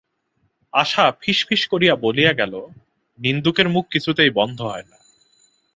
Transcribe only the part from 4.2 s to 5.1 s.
বন্ধ হয় না।